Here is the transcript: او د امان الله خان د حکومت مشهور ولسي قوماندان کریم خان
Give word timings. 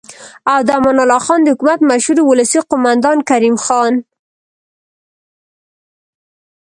او 0.51 0.57
د 0.67 0.69
امان 0.77 0.97
الله 1.03 1.21
خان 1.25 1.39
د 1.43 1.47
حکومت 1.53 1.79
مشهور 1.91 2.17
ولسي 2.29 2.59
قوماندان 2.69 3.17
کریم 3.29 3.57
خان 3.65 3.93